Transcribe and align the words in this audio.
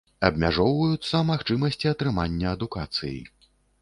Абмяжоўваюцца 0.27 1.21
магчымасці 1.31 1.91
атрымання 1.93 2.47
адукацыі. 2.59 3.17